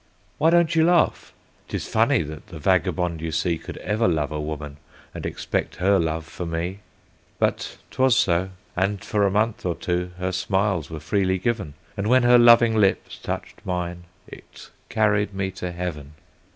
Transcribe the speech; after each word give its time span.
"Why 0.39 0.49
don't 0.49 0.73
you 0.73 0.83
laugh? 0.83 1.31
'Tis 1.67 1.87
funny 1.87 2.23
that 2.23 2.47
the 2.47 2.57
vagabond 2.57 3.21
you 3.21 3.31
see 3.31 3.59
Could 3.59 3.77
ever 3.77 4.07
love 4.07 4.31
a 4.31 4.41
woman, 4.41 4.77
and 5.13 5.27
expect 5.27 5.75
her 5.75 5.99
love 5.99 6.25
for 6.25 6.43
me; 6.43 6.79
But 7.37 7.77
'twas 7.91 8.17
so, 8.17 8.49
and 8.75 9.03
for 9.03 9.27
a 9.27 9.29
month 9.29 9.63
or 9.63 9.75
two, 9.75 10.09
her 10.17 10.31
smiles 10.31 10.89
were 10.89 10.99
freely 10.99 11.37
given, 11.37 11.75
And 11.95 12.07
when 12.07 12.23
her 12.23 12.39
loving 12.39 12.73
lips 12.75 13.19
touched 13.19 13.61
mine, 13.63 14.05
it 14.27 14.71
carried 14.89 15.35
me 15.35 15.51
to 15.51 15.71
Heaven. 15.71 16.13